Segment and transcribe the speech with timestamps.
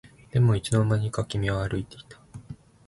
[0.31, 2.19] でもいつの間にか君は歩いていた